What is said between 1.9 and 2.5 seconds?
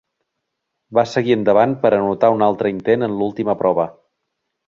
anotar un